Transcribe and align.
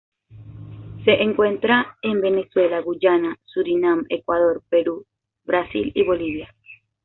Se 1.05 1.11
encuentra 1.21 1.95
en 2.01 2.21
Venezuela, 2.21 2.79
Guyana, 2.79 3.37
Surinam, 3.45 4.03
Ecuador, 4.09 4.63
Perú, 4.67 5.05
Brasil 5.45 5.91
y 5.93 6.03
Bolivia. 6.03 6.49